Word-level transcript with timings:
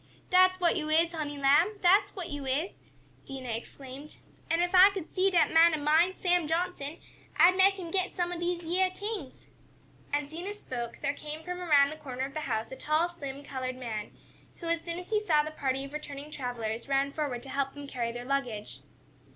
"Dat's 0.31 0.59
what 0.59 0.75
yo' 0.75 0.89
is, 0.89 1.13
honey 1.13 1.37
lamb! 1.37 1.77
Dat's 1.79 2.15
what 2.15 2.31
yo' 2.31 2.43
is!" 2.45 2.73
Dinah 3.23 3.51
exclaimed. 3.51 4.17
"An' 4.49 4.59
ef 4.59 4.73
I 4.73 4.89
could 4.89 5.13
see 5.13 5.29
dat 5.29 5.51
man 5.53 5.75
ob 5.75 5.81
mine, 5.81 6.15
Sam 6.15 6.47
Johnson, 6.47 6.97
I'd 7.37 7.55
make 7.55 7.75
him 7.75 7.91
take 7.91 8.15
some 8.15 8.31
ob 8.33 8.39
dese 8.39 8.63
yeah 8.63 8.89
t'ings." 8.89 9.45
As 10.11 10.31
Dinah 10.31 10.55
spoke 10.55 10.97
there 11.03 11.13
came 11.13 11.43
from 11.43 11.61
around 11.61 11.91
the 11.91 11.97
corner 11.97 12.25
of 12.25 12.33
the 12.33 12.39
house 12.39 12.71
a 12.71 12.75
tall, 12.75 13.07
slim 13.09 13.43
colored 13.43 13.75
man, 13.75 14.09
who 14.55 14.65
as 14.65 14.81
soon 14.81 14.97
as 14.97 15.11
he 15.11 15.19
saw 15.19 15.43
the 15.43 15.51
party 15.51 15.83
of 15.85 15.93
returning 15.93 16.31
travelers, 16.31 16.89
ran 16.89 17.11
forward 17.11 17.43
to 17.43 17.49
help 17.49 17.75
them 17.75 17.85
carry 17.85 18.11
their 18.11 18.25
luggage. 18.25 18.79